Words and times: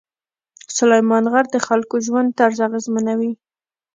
سلیمان 0.77 1.23
غر 1.31 1.45
د 1.53 1.57
خلکو 1.67 1.95
ژوند 2.05 2.35
طرز 2.39 2.57
اغېزمنوي. 2.67 3.31